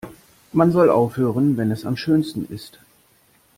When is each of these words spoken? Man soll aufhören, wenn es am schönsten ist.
Man 0.51 0.71
soll 0.71 0.89
aufhören, 0.89 1.57
wenn 1.57 1.69
es 1.69 1.85
am 1.85 1.95
schönsten 1.95 2.47
ist. 2.49 2.79